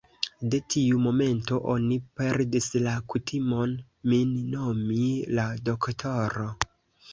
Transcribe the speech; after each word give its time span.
De 0.53 0.59
tiu 0.75 1.01
momento, 1.03 1.59
oni 1.73 1.97
perdis 2.21 2.71
la 2.87 2.95
kutimon, 3.15 3.77
min 4.15 4.35
nomi 4.57 5.05
_la 5.37 5.49
doktoro_. 5.71 6.51